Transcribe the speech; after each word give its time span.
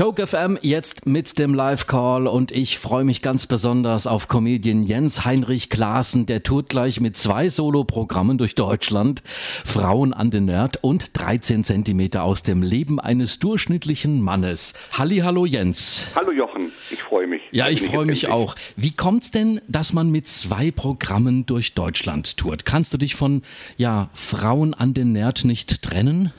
Joke 0.00 0.26
FM 0.26 0.58
jetzt 0.62 1.04
mit 1.04 1.38
dem 1.38 1.52
Live-Call 1.52 2.26
und 2.26 2.52
ich 2.52 2.78
freue 2.78 3.04
mich 3.04 3.20
ganz 3.20 3.46
besonders 3.46 4.06
auf 4.06 4.28
Comedian 4.28 4.82
Jens 4.82 5.26
Heinrich 5.26 5.68
Klaassen. 5.68 6.24
Der 6.24 6.42
tourt 6.42 6.70
gleich 6.70 7.02
mit 7.02 7.18
zwei 7.18 7.50
Soloprogrammen 7.50 8.38
durch 8.38 8.54
Deutschland. 8.54 9.22
Frauen 9.62 10.14
an 10.14 10.30
den 10.30 10.46
Nerd 10.46 10.78
und 10.82 11.10
13 11.18 11.64
Zentimeter 11.64 12.22
aus 12.22 12.42
dem 12.42 12.62
Leben 12.62 12.98
eines 12.98 13.40
durchschnittlichen 13.40 14.22
Mannes. 14.22 14.72
Halli, 14.92 15.18
hallo 15.18 15.44
Jens. 15.44 16.06
Hallo 16.14 16.32
Jochen, 16.32 16.72
ich 16.90 17.02
freue 17.02 17.26
mich. 17.26 17.42
Ja, 17.50 17.68
ich 17.68 17.82
freue 17.82 18.06
mich 18.06 18.28
auch. 18.28 18.54
Wie 18.76 18.92
kommt's 18.92 19.30
denn, 19.32 19.60
dass 19.68 19.92
man 19.92 20.08
mit 20.10 20.26
zwei 20.26 20.70
Programmen 20.70 21.44
durch 21.44 21.74
Deutschland 21.74 22.38
tourt? 22.38 22.64
Kannst 22.64 22.94
du 22.94 22.96
dich 22.96 23.16
von, 23.16 23.42
ja, 23.76 24.08
Frauen 24.14 24.72
an 24.72 24.94
den 24.94 25.12
Nerd 25.12 25.44
nicht 25.44 25.82
trennen? 25.82 26.32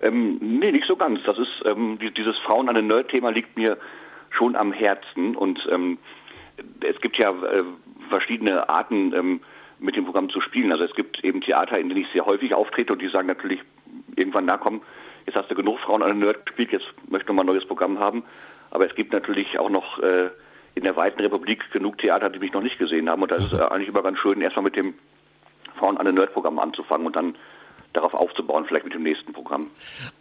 Ähm, 0.00 0.38
nee, 0.40 0.72
nicht 0.72 0.86
so 0.86 0.96
ganz. 0.96 1.20
Das 1.24 1.38
ist 1.38 1.62
ähm, 1.66 1.98
dieses 2.16 2.36
Frauen 2.38 2.68
an 2.68 2.74
den 2.74 2.86
Nerd-Thema 2.86 3.30
liegt 3.30 3.56
mir 3.56 3.78
schon 4.30 4.56
am 4.56 4.72
Herzen 4.72 5.36
und 5.36 5.60
ähm, 5.70 5.98
es 6.80 7.00
gibt 7.00 7.18
ja 7.18 7.30
äh, 7.30 7.64
verschiedene 8.08 8.68
Arten, 8.68 9.12
ähm, 9.14 9.40
mit 9.80 9.96
dem 9.96 10.04
Programm 10.04 10.30
zu 10.30 10.40
spielen. 10.40 10.72
Also 10.72 10.84
es 10.84 10.94
gibt 10.94 11.24
eben 11.24 11.40
Theater, 11.40 11.78
in 11.78 11.88
denen 11.88 12.02
ich 12.02 12.12
sehr 12.12 12.26
häufig 12.26 12.54
auftrete 12.54 12.92
und 12.92 13.02
die 13.02 13.08
sagen 13.08 13.26
natürlich 13.26 13.60
irgendwann, 14.16 14.44
na 14.44 14.56
komm, 14.56 14.82
jetzt 15.26 15.36
hast 15.36 15.50
du 15.50 15.54
genug 15.54 15.78
Frauen 15.80 16.02
an 16.02 16.10
den 16.10 16.18
Nerd 16.18 16.46
gespielt, 16.46 16.72
jetzt 16.72 16.86
möchte 17.08 17.32
mal 17.32 17.42
ein 17.42 17.46
neues 17.46 17.66
Programm 17.66 17.98
haben. 17.98 18.22
Aber 18.70 18.86
es 18.86 18.94
gibt 18.94 19.12
natürlich 19.12 19.58
auch 19.58 19.70
noch 19.70 19.98
äh, 20.00 20.30
in 20.74 20.84
der 20.84 20.96
weiten 20.96 21.20
Republik 21.20 21.70
genug 21.72 21.98
Theater, 21.98 22.28
die 22.30 22.38
mich 22.38 22.52
noch 22.52 22.62
nicht 22.62 22.78
gesehen 22.78 23.10
haben. 23.10 23.22
Und 23.22 23.32
da 23.32 23.36
ist 23.36 23.52
es 23.52 23.60
eigentlich 23.60 23.88
immer 23.88 24.02
ganz 24.02 24.18
schön, 24.18 24.40
erstmal 24.40 24.64
mit 24.64 24.76
dem 24.76 24.94
Frauen 25.78 25.96
an 25.96 26.06
den 26.06 26.14
Nerd-Programm 26.14 26.58
anzufangen 26.58 27.06
und 27.06 27.16
dann 27.16 27.34
darauf 27.92 28.14
aufzubauen, 28.14 28.64
vielleicht 28.66 28.84
mit 28.84 28.94
dem 28.94 29.02
nächsten 29.02 29.32
Programm. 29.32 29.68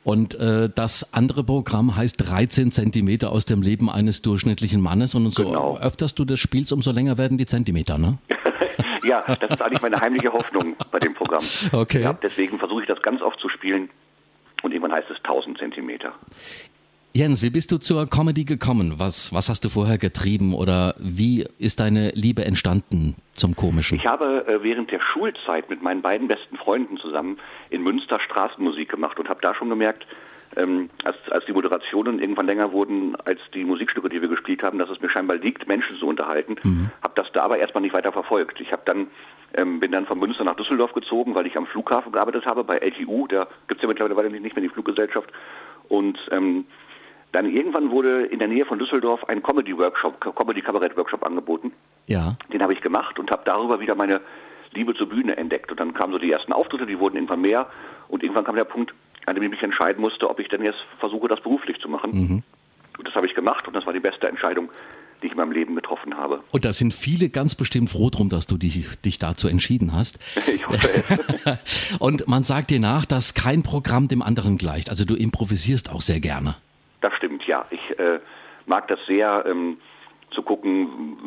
Und 0.04 0.36
äh, 0.36 0.70
das 0.74 1.14
andere 1.14 1.44
Programm 1.44 1.96
heißt 1.96 2.16
13 2.20 2.72
Zentimeter 2.72 3.32
aus 3.32 3.46
dem 3.46 3.62
Leben 3.62 3.90
eines 3.90 4.22
durchschnittlichen 4.22 4.82
Mannes. 4.82 5.16
Und 5.16 5.32
so 5.32 5.46
genau. 5.46 5.78
öfters 5.78 6.16
du 6.16 6.26
das 6.26 6.40
spielst, 6.40 6.74
umso 6.74 6.92
länger 6.92 7.18
werden 7.18 7.38
die 7.38 7.46
Zentimeter, 7.46 7.98
ne? 7.98 8.18
ja, 9.04 9.24
das 9.36 9.50
ist 9.52 9.62
eigentlich 9.62 9.82
meine 9.82 10.00
heimliche 10.00 10.32
Hoffnung 10.32 10.76
bei 10.92 11.00
dem 11.00 11.14
Programm. 11.14 11.44
Okay. 11.72 12.02
Ja, 12.02 12.14
deswegen 12.14 12.58
versuche 12.58 12.82
ich 12.82 12.88
das 12.88 13.02
ganz 13.02 13.22
oft 13.22 13.40
zu 13.40 13.50
spielen. 13.50 13.90
Und 14.62 14.74
irgendwann 14.74 14.94
heißt 14.94 15.10
es 15.10 15.18
1000 15.18 15.58
Zentimeter. 15.58 16.14
Jens, 17.20 17.44
wie 17.44 17.50
bist 17.50 17.70
du 17.74 17.80
zur 17.80 18.08
Comedy 18.08 18.46
gekommen? 18.46 18.94
Was, 18.96 19.34
was 19.34 19.50
hast 19.50 19.66
du 19.66 19.68
vorher 19.68 19.98
getrieben 19.98 20.54
oder 20.54 20.96
wie 21.00 21.46
ist 21.58 21.82
deine 21.82 22.12
Liebe 22.12 22.46
entstanden 22.46 23.18
zum 23.34 23.58
Komischen? 23.58 23.98
Ich 23.98 24.06
habe 24.06 24.48
äh, 24.48 24.64
während 24.64 24.90
der 24.90 25.02
Schulzeit 25.02 25.70
mit 25.70 25.84
meinen 25.84 26.02
beiden 26.02 26.30
besten 26.30 26.56
Freunden 26.56 26.96
zusammen 26.96 27.38
in 27.72 27.84
Münster 27.84 28.22
Straßenmusik 28.22 28.88
gemacht 28.88 29.20
und 29.20 29.28
habe 29.28 29.42
da 29.42 29.54
schon 29.54 29.68
gemerkt, 29.68 30.08
ähm, 30.56 30.90
als, 31.04 31.18
als 31.30 31.44
die 31.44 31.52
Moderationen 31.52 32.20
irgendwann 32.20 32.46
länger 32.46 32.72
wurden 32.72 33.18
als 33.26 33.42
die 33.54 33.66
Musikstücke, 33.66 34.08
die 34.08 34.22
wir 34.22 34.30
gespielt 34.30 34.64
haben, 34.64 34.80
dass 34.80 34.90
es 34.90 35.02
mir 35.02 35.10
scheinbar 35.10 35.36
liegt, 35.40 35.68
Menschen 35.68 35.98
zu 35.98 36.08
unterhalten. 36.08 36.56
Mhm. 36.64 36.90
Habe 37.02 37.16
das 37.16 37.28
da 37.34 37.44
aber 37.44 37.58
erstmal 37.58 37.82
nicht 37.82 37.94
weiter 37.94 38.14
verfolgt. 38.14 38.62
Ich 38.62 38.72
habe 38.72 38.84
dann 38.86 39.08
ähm, 39.58 39.82
bin 39.82 39.92
dann 39.92 40.06
von 40.06 40.20
Münster 40.20 40.46
nach 40.46 40.56
Düsseldorf 40.56 40.94
gezogen, 40.94 41.36
weil 41.36 41.48
ich 41.48 41.58
am 41.58 41.66
Flughafen 41.66 42.14
gearbeitet 42.14 42.46
habe 42.46 42.64
bei 42.64 42.78
LTU. 42.78 43.28
Da 43.28 43.46
gibt 43.68 43.82
es 43.82 43.82
ja 43.82 43.90
mittlerweile 43.90 44.30
nicht 44.30 44.56
mehr 44.56 44.64
die 44.64 44.70
Fluggesellschaft. 44.70 45.30
Und 45.90 46.18
ähm, 46.32 46.64
dann 47.32 47.46
irgendwann 47.46 47.92
wurde 47.92 48.24
in 48.24 48.40
der 48.40 48.48
Nähe 48.48 48.66
von 48.66 48.80
Düsseldorf 48.80 49.24
ein 49.26 49.44
Comedy-Workshop, 49.44 50.36
Comedy-Kabarett-Workshop 50.36 51.26
angeboten. 51.26 51.72
Ja. 52.08 52.36
Den 52.52 52.62
habe 52.64 52.74
ich 52.74 52.82
gemacht 52.82 53.20
und 53.20 53.30
habe 53.32 53.44
darüber 53.46 53.80
wieder 53.80 53.96
meine 53.96 54.22
Liebe 54.72 54.96
zur 54.96 55.10
Bühne 55.10 55.38
entdeckt. 55.38 55.72
Und 55.72 55.80
dann 55.80 55.94
kamen 55.94 56.14
so 56.14 56.20
die 56.20 56.32
ersten 56.32 56.54
Auftritte, 56.54 56.86
die 56.86 57.00
wurden 57.00 57.16
irgendwann 57.16 57.42
mehr. 57.42 57.68
Und 58.08 58.24
irgendwann 58.24 58.46
kam 58.46 58.56
der 58.56 58.64
Punkt, 58.64 58.94
an 59.26 59.36
dem 59.36 59.44
ich 59.44 59.52
mich 59.52 59.62
entscheiden 59.62 60.02
musste, 60.02 60.30
ob 60.30 60.40
ich 60.40 60.48
denn 60.48 60.64
jetzt 60.64 60.80
versuche, 61.00 61.28
das 61.28 61.40
beruflich 61.42 61.80
zu 61.80 61.88
machen. 61.88 62.12
Mhm. 62.12 62.44
Und 62.98 63.08
das 63.08 63.14
habe 63.16 63.28
ich 63.28 63.36
gemacht 63.36 63.68
und 63.68 63.76
das 63.76 63.86
war 63.86 63.94
die 63.94 64.00
beste 64.00 64.28
Entscheidung, 64.28 64.70
die 65.22 65.28
ich 65.28 65.32
in 65.34 65.38
meinem 65.38 65.52
Leben 65.52 65.76
getroffen 65.76 66.18
habe. 66.18 66.42
Und 66.52 66.66
da 66.66 66.74
sind 66.74 66.94
viele 66.94 67.30
ganz 67.30 67.56
bestimmt 67.56 67.90
froh 67.90 68.10
drum, 68.10 68.30
dass 68.30 68.48
du 68.48 68.58
dich, 68.58 68.88
dich 69.06 69.20
dazu 69.20 69.48
entschieden 69.48 69.94
hast. 69.94 70.20
ich 70.54 70.68
hoffe 70.68 70.90
es. 71.46 71.98
und 72.00 72.28
man 72.28 72.44
sagt 72.44 72.72
dir 72.72 72.80
nach, 72.80 73.06
dass 73.06 73.36
kein 73.36 73.64
Programm 73.64 74.08
dem 74.08 74.22
anderen 74.22 74.58
gleicht. 74.58 74.90
Also 74.90 75.06
du 75.06 75.16
improvisierst 75.16 75.92
auch 75.92 76.02
sehr 76.02 76.20
gerne. 76.20 76.56
Das 77.02 77.14
stimmt, 77.16 77.46
ja. 77.46 77.66
Ich 77.70 78.00
äh, 78.00 78.20
mag 78.66 78.88
das 78.88 79.00
sehr, 79.08 79.46
ähm, 79.48 79.78
zu 80.32 80.44
gucken, 80.44 81.18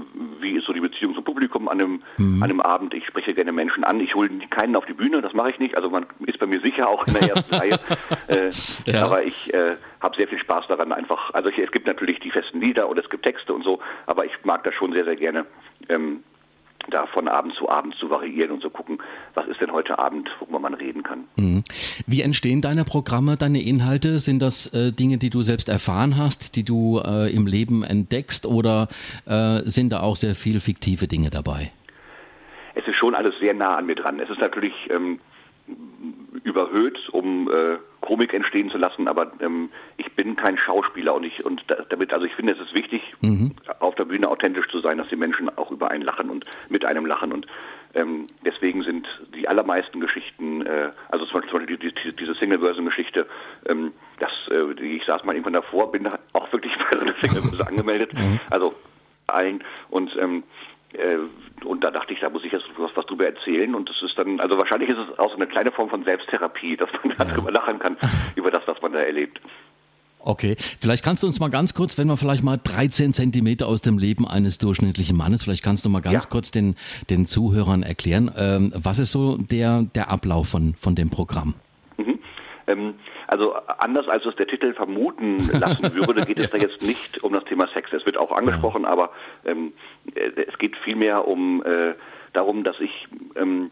wie 0.41 0.56
ist 0.56 0.66
so 0.66 0.72
die 0.72 0.81
Beziehung 0.81 1.15
zum 1.15 1.25
Publikum 1.25 1.69
an 1.69 1.81
einem, 1.81 2.03
mhm. 2.19 2.43
an 2.43 2.50
einem 2.50 2.60
Abend. 2.60 2.94
Ich 2.94 3.06
spreche 3.06 3.34
gerne 3.34 3.53
Menschen 3.53 3.84
an. 3.84 4.00
Ich 4.00 4.15
hole 4.15 4.31
keinen 4.50 4.77
auf 4.77 4.87
die 4.87 4.93
Bühne, 4.93 5.21
das 5.21 5.32
mache 5.32 5.50
ich 5.50 5.59
nicht. 5.59 5.77
Also 5.77 5.91
man 5.91 6.06
ist 6.27 6.38
bei 6.38 6.47
mir 6.47 6.61
sicher 6.61 6.88
auch 6.88 7.06
in 7.06 7.15
der 7.15 7.31
ersten 7.31 7.55
Reihe. 7.55 7.78
Äh, 8.28 8.50
ja. 8.87 9.05
Aber 9.05 9.25
ich 9.25 9.53
äh, 9.53 9.77
habe 10.00 10.16
sehr 10.16 10.28
viel 10.28 10.38
Spaß 10.38 10.66
daran 10.69 10.93
einfach. 10.93 11.32
Also 11.34 11.50
ich, 11.50 11.59
es 11.59 11.71
gibt 11.71 11.87
natürlich 11.87 12.21
die 12.21 12.31
festen 12.31 12.61
Lieder 12.61 12.88
und 12.88 12.99
es 12.99 13.09
gibt 13.11 13.25
Texte 13.25 13.53
und 13.53 13.65
so, 13.65 13.81
aber 14.06 14.25
ich 14.25 14.32
mag 14.44 14.65
das 14.65 14.75
schon 14.75 14.93
sehr, 14.93 15.05
sehr 15.05 15.16
gerne. 15.16 15.47
Ähm, 15.88 16.22
da 16.91 17.06
von 17.06 17.28
Abend 17.28 17.54
zu 17.54 17.69
Abend 17.69 17.94
zu 17.97 18.10
variieren 18.10 18.50
und 18.50 18.62
zu 18.62 18.70
gucken, 18.70 18.98
was 19.34 19.47
ist 19.47 19.60
denn 19.60 19.72
heute 19.72 19.98
Abend, 19.98 20.28
worüber 20.41 20.59
man 20.59 20.75
reden 20.75 21.03
kann. 21.03 21.25
Mhm. 21.37 21.65
Wie 22.06 22.22
entstehen 22.22 22.60
deine 22.60 22.84
Programme, 22.84 23.37
deine 23.37 23.62
Inhalte? 23.62 24.19
Sind 24.19 24.41
das 24.41 24.72
äh, 24.75 24.93
Dinge, 24.93 25.19
die 25.19 25.31
du 25.31 25.43
selbst 25.43 25.69
erfahren 25.69 26.16
hast, 26.16 26.56
die 26.56 26.65
du 26.65 27.00
äh, 27.04 27.34
im 27.34 27.47
Leben 27.47 27.82
entdeckst 27.82 28.47
oder 28.47 28.88
äh, 29.26 29.60
sind 29.65 29.91
da 29.91 30.00
auch 30.00 30.16
sehr 30.16 30.34
viel 30.34 30.60
fiktive 30.60 31.09
Dinge 31.09 31.31
dabei? 31.31 31.72
Es 32.75 32.87
ist 32.87 32.97
schon 32.97 33.14
alles 33.14 33.34
sehr 33.41 33.54
nah 33.54 33.76
an 33.76 33.87
mir 33.87 33.94
dran. 33.94 34.19
Es 34.19 34.31
ist 34.31 34.41
natürlich 34.41 34.72
ähm, 34.91 35.20
überhöht, 36.44 36.99
um 37.12 37.49
äh, 37.50 37.78
Komik 38.00 38.34
entstehen 38.34 38.70
zu 38.70 38.78
lassen, 38.78 39.06
aber 39.06 39.32
ähm, 39.41 39.70
ich 39.97 40.10
bin 40.12 40.34
kein 40.34 40.59
Schauspieler 40.59 41.14
und 41.14 41.25
ich 41.25 41.44
und 41.44 41.62
damit, 41.91 42.12
also 42.12 42.26
ich 42.26 42.34
finde, 42.34 42.53
es 42.54 42.60
ist 42.60 42.75
wichtig, 42.75 43.00
mhm. 43.20 43.53
Auf 43.93 43.97
der 43.97 44.05
Bühne 44.07 44.29
authentisch 44.29 44.67
zu 44.69 44.81
sein, 44.81 44.99
dass 44.99 45.09
die 45.09 45.17
Menschen 45.17 45.51
auch 45.59 45.71
über 45.71 45.91
einen 45.91 46.03
lachen 46.03 46.31
und 46.31 46.45
mit 46.71 46.85
einem 46.85 47.05
lachen 47.05 47.33
und 47.33 47.47
ähm, 47.95 48.25
deswegen 48.45 48.83
sind 48.83 49.07
die 49.35 49.47
allermeisten 49.47 50.01
Geschichten, 50.01 50.65
äh, 50.65 50.91
also 51.11 51.27
zum 51.27 51.43
Beispiel 51.43 51.77
die, 51.77 51.77
die, 51.77 52.17
diese 52.17 52.35
Single-Version-Geschichte, 52.35 53.27
ähm, 53.69 53.93
das, 54.19 54.31
äh, 54.51 54.83
ich 54.83 55.05
saß 55.05 55.25
mal 55.25 55.35
irgendwann 55.35 55.53
davor, 55.53 55.93
bin 55.93 56.09
auch 56.33 56.51
wirklich 56.53 56.73
bei 56.79 56.99
einer 56.99 57.15
Single-Version 57.21 57.67
angemeldet, 57.67 58.15
mhm. 58.15 58.41
also 58.49 58.75
allen 59.27 59.63
und 59.91 60.17
ähm, 60.19 60.43
äh, 60.95 61.19
und 61.65 61.85
da 61.85 61.91
dachte 61.91 62.13
ich, 62.13 62.21
da 62.21 62.29
muss 62.29 62.45
ich 62.45 62.53
jetzt 62.53 62.65
was, 62.77 62.91
was 62.95 63.07
drüber 63.07 63.27
erzählen. 63.27 63.75
Und 63.75 63.89
das 63.89 64.03
ist 64.03 64.19
dann, 64.19 64.41
also 64.41 64.59
wahrscheinlich 64.59 64.91
ist 64.91 64.99
es 64.99 65.19
auch 65.19 65.31
so 65.31 65.37
eine 65.37 65.47
kleine 65.47 65.71
Form 65.71 65.89
von 65.89 66.05
Selbsttherapie, 66.05 66.77
dass 66.77 66.91
man 67.05 67.17
darüber 67.17 67.53
lachen 67.53 67.79
kann, 67.79 67.97
über 68.35 68.51
das, 68.51 68.63
was 68.67 68.81
man 68.83 68.93
da 68.93 69.01
erlebt. 69.01 69.41
Okay, 70.25 70.56
vielleicht 70.81 71.05
kannst 71.05 71.22
du 71.22 71.27
uns 71.27 71.41
mal 71.41 71.49
ganz 71.49 71.75
kurz, 71.75 71.99
wenn 71.99 72.06
wir 72.06 72.16
vielleicht 72.16 72.44
mal 72.44 72.59
13 72.62 73.12
Zentimeter 73.12 73.66
aus 73.66 73.83
dem 73.83 73.99
Leben 73.99 74.27
eines 74.27 74.59
durchschnittlichen 74.59 75.16
Mannes, 75.16 75.43
vielleicht 75.43 75.65
kannst 75.65 75.84
du 75.84 75.91
mal 75.91 76.00
ganz 76.00 76.25
ja. 76.25 76.31
kurz 76.31 76.53
den, 76.53 76.77
den 77.10 77.27
Zuhörern 77.27 77.83
erklären, 77.83 78.31
ähm, 78.37 78.72
was 78.77 79.00
ist 79.00 79.11
so 79.11 79.37
der, 79.37 79.82
der 79.94 80.11
Ablauf 80.11 80.49
von, 80.49 80.75
von 80.78 80.94
dem 80.94 81.11
Programm? 81.11 81.55
Mhm. 81.97 82.19
Ähm, 82.69 82.94
also 83.27 83.55
anders 83.78 84.09
als 84.09 84.25
es 84.25 84.37
der 84.37 84.47
Titel 84.47 84.75
vermuten 84.75 85.50
lassen 85.59 85.94
würde, 85.94 86.25
geht 86.25 86.38
es 86.38 86.50
da 86.50 86.59
jetzt 86.59 86.82
nicht 86.82 87.22
um 87.25 87.32
das 87.32 87.44
Thema 87.44 87.66
Sex. 87.75 87.93
Es 87.93 88.06
wird 88.06 88.16
auch 88.16 88.31
angesprochen, 88.31 88.84
ja. 88.84 88.91
aber 88.91 89.11
ähm, 89.44 89.72
äh, 90.15 90.31
es 90.47 90.56
geht 90.59 90.77
vielmehr 90.84 91.27
um 91.27 91.65
äh, 91.65 91.94
darum, 92.32 92.62
dass 92.62 92.78
ich 92.78 93.09
ähm, 93.34 93.71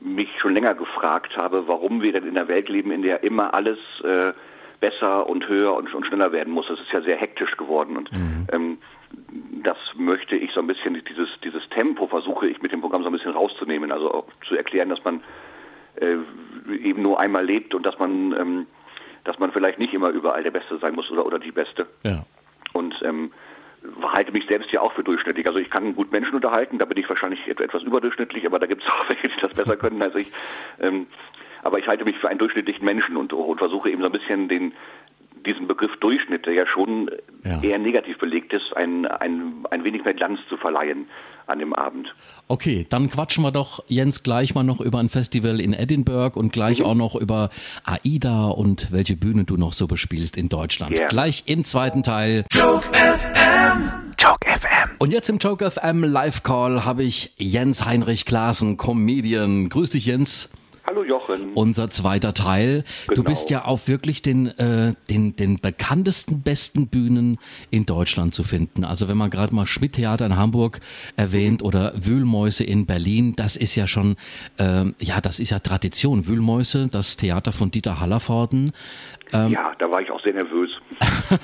mich 0.00 0.28
schon 0.38 0.54
länger 0.54 0.74
gefragt 0.74 1.36
habe, 1.36 1.66
warum 1.66 2.02
wir 2.02 2.12
denn 2.12 2.26
in 2.26 2.34
der 2.34 2.48
Welt 2.48 2.68
leben, 2.68 2.90
in 2.90 3.02
der 3.02 3.22
immer 3.24 3.54
alles 3.54 3.78
äh, 4.04 4.32
besser 4.80 5.28
und 5.28 5.48
höher 5.48 5.74
und, 5.74 5.92
und, 5.94 6.06
schneller 6.06 6.32
werden 6.32 6.52
muss. 6.52 6.66
Das 6.68 6.78
ist 6.80 6.92
ja 6.92 7.02
sehr 7.02 7.16
hektisch 7.16 7.56
geworden 7.56 7.96
und 7.96 8.12
mhm. 8.12 8.46
ähm, 8.52 8.78
das 9.62 9.76
möchte 9.96 10.36
ich 10.36 10.50
so 10.52 10.60
ein 10.60 10.66
bisschen, 10.66 11.02
dieses, 11.08 11.28
dieses 11.42 11.62
Tempo 11.70 12.06
versuche 12.06 12.48
ich 12.48 12.60
mit 12.62 12.72
dem 12.72 12.80
Programm 12.80 13.02
so 13.02 13.08
ein 13.08 13.12
bisschen 13.12 13.32
rauszunehmen, 13.32 13.92
also 13.92 14.12
auch 14.12 14.26
zu 14.46 14.56
erklären, 14.56 14.88
dass 14.88 15.02
man 15.04 15.22
äh, 15.96 16.16
eben 16.72 17.02
nur 17.02 17.18
einmal 17.18 17.44
lebt 17.44 17.74
und 17.74 17.84
dass 17.86 17.98
man, 17.98 18.34
ähm, 18.38 18.66
dass 19.24 19.38
man 19.38 19.52
vielleicht 19.52 19.78
nicht 19.78 19.94
immer 19.94 20.10
überall 20.10 20.42
der 20.42 20.50
Beste 20.50 20.78
sein 20.78 20.94
muss 20.94 21.10
oder, 21.10 21.26
oder 21.26 21.38
die 21.38 21.52
Beste. 21.52 21.86
Ja. 22.04 22.24
Und 22.72 22.94
ähm, 23.02 23.32
halte 24.12 24.32
mich 24.32 24.46
selbst 24.48 24.70
ja 24.72 24.80
auch 24.80 24.92
für 24.92 25.04
durchschnittlich. 25.04 25.46
Also 25.46 25.58
ich 25.58 25.70
kann 25.70 25.94
gut 25.94 26.12
Menschen 26.12 26.34
unterhalten, 26.34 26.78
da 26.78 26.84
bin 26.84 26.98
ich 26.98 27.08
wahrscheinlich 27.08 27.46
etwas 27.46 27.82
überdurchschnittlich, 27.82 28.46
aber 28.46 28.58
da 28.58 28.66
gibt 28.66 28.82
es 28.82 28.88
auch 28.92 29.08
welche, 29.08 29.28
die 29.28 29.40
das 29.40 29.52
besser 29.52 29.76
können 29.76 30.02
als 30.02 30.14
ich. 30.14 30.30
Ähm, 30.80 31.06
aber 31.66 31.80
ich 31.80 31.88
halte 31.88 32.04
mich 32.04 32.16
für 32.18 32.28
einen 32.28 32.38
durchschnittlichen 32.38 32.84
Menschen 32.84 33.16
und, 33.16 33.32
und 33.32 33.58
versuche 33.58 33.90
eben 33.90 34.00
so 34.00 34.06
ein 34.06 34.12
bisschen 34.12 34.48
den, 34.48 34.72
diesen 35.44 35.66
Begriff 35.66 35.90
Durchschnitt, 35.98 36.46
der 36.46 36.54
ja 36.54 36.66
schon 36.66 37.10
ja. 37.44 37.60
eher 37.60 37.78
negativ 37.78 38.18
belegt 38.18 38.52
ist, 38.52 38.76
ein, 38.76 39.04
ein, 39.06 39.64
ein 39.70 39.84
wenig 39.84 40.04
mehr 40.04 40.14
Glanz 40.14 40.38
zu 40.48 40.56
verleihen 40.56 41.08
an 41.48 41.58
dem 41.58 41.74
Abend. 41.74 42.14
Okay, 42.46 42.86
dann 42.88 43.08
quatschen 43.08 43.42
wir 43.42 43.50
doch, 43.50 43.82
Jens, 43.88 44.22
gleich 44.22 44.54
mal 44.54 44.62
noch 44.62 44.80
über 44.80 45.00
ein 45.00 45.08
Festival 45.08 45.60
in 45.60 45.72
Edinburgh 45.72 46.38
und 46.38 46.52
gleich 46.52 46.78
mhm. 46.78 46.86
auch 46.86 46.94
noch 46.94 47.14
über 47.16 47.50
AIDA 47.84 48.48
und 48.48 48.92
welche 48.92 49.16
Bühne 49.16 49.44
du 49.44 49.56
noch 49.56 49.72
so 49.72 49.88
bespielst 49.88 50.36
in 50.36 50.48
Deutschland. 50.48 50.96
Yeah. 50.96 51.08
Gleich 51.08 51.44
im 51.46 51.64
zweiten 51.64 52.04
Teil. 52.04 52.44
Joke 52.52 52.86
FM. 52.92 53.90
Joke 54.18 54.46
FM. 54.48 54.90
Und 54.98 55.10
jetzt 55.10 55.28
im 55.28 55.38
Joke 55.38 55.68
FM 55.68 56.04
Live 56.04 56.44
Call 56.44 56.84
habe 56.84 57.02
ich 57.02 57.32
Jens 57.38 57.84
Heinrich 57.84 58.24
Klaassen, 58.24 58.76
Comedian. 58.76 59.68
Grüß 59.68 59.90
dich, 59.90 60.06
Jens. 60.06 60.50
Hallo. 60.88 61.02
Jochen. 61.04 61.52
Unser 61.54 61.90
zweiter 61.90 62.32
Teil. 62.34 62.84
Du 63.08 63.16
Genau. 63.16 63.28
bist 63.30 63.50
ja 63.50 63.64
auf 63.64 63.86
wirklich 63.88 64.22
den, 64.22 64.46
äh, 64.58 64.92
den, 65.10 65.36
den 65.36 65.58
bekanntesten, 65.60 66.42
besten 66.42 66.86
Bühnen 66.88 67.38
in 67.70 67.86
Deutschland 67.86 68.34
zu 68.34 68.42
finden. 68.44 68.84
Also 68.84 69.08
wenn 69.08 69.16
man 69.16 69.30
gerade 69.30 69.54
mal 69.54 69.66
Schmidt-Theater 69.66 70.26
in 70.26 70.36
Hamburg 70.36 70.80
erwähnt 71.16 71.62
oder 71.62 71.92
Wühlmäuse 71.96 72.64
in 72.64 72.86
Berlin, 72.86 73.34
das 73.36 73.56
ist 73.56 73.74
ja 73.74 73.86
schon, 73.86 74.16
ähm, 74.58 74.94
ja, 75.00 75.20
das 75.20 75.38
ist 75.40 75.50
ja 75.50 75.58
Tradition. 75.58 76.26
Wühlmäuse, 76.26 76.88
das 76.88 77.16
Theater 77.16 77.52
von 77.52 77.70
Dieter 77.70 78.00
Hallervorden. 78.00 78.72
Ähm. 79.32 79.50
ja, 79.50 79.72
da 79.80 79.90
war 79.90 80.00
ich 80.00 80.10
auch 80.12 80.22
sehr 80.22 80.34
nervös. 80.34 80.70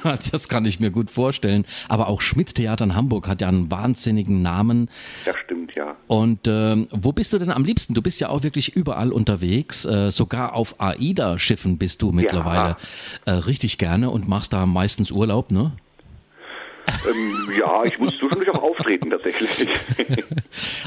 das 0.30 0.48
kann 0.48 0.64
ich 0.64 0.78
mir 0.78 0.90
gut 0.90 1.10
vorstellen. 1.10 1.64
Aber 1.88 2.08
auch 2.08 2.20
Schmidt-Theater 2.20 2.84
in 2.84 2.94
Hamburg 2.94 3.26
hat 3.26 3.40
ja 3.40 3.48
einen 3.48 3.72
wahnsinnigen 3.72 4.40
Namen. 4.40 4.88
Das 5.24 5.34
stimmt, 5.44 5.74
ja. 5.76 5.96
Und 6.06 6.46
ähm, 6.46 6.86
wo 6.92 7.10
bist 7.12 7.32
du 7.32 7.38
denn 7.38 7.50
am 7.50 7.64
liebsten? 7.64 7.94
Du 7.94 8.00
bist 8.02 8.20
ja 8.20 8.28
auch 8.28 8.44
wirklich 8.44 8.76
überall 8.76 9.10
unterwegs. 9.32 9.84
Äh, 9.84 10.10
sogar 10.10 10.54
auf 10.54 10.76
AIDA-Schiffen 10.80 11.78
bist 11.78 12.02
du 12.02 12.12
mittlerweile 12.12 12.76
äh, 13.24 13.30
richtig 13.32 13.78
gerne 13.78 14.10
und 14.10 14.28
machst 14.28 14.52
da 14.52 14.66
meistens 14.66 15.10
Urlaub, 15.10 15.50
ne? 15.50 15.72
Ähm, 17.08 17.52
ja, 17.58 17.84
ich 17.84 17.96
muss 18.00 18.18
zwischendurch 18.18 18.50
auch 18.50 18.62
auftreten 18.62 19.10
tatsächlich. 19.10 19.68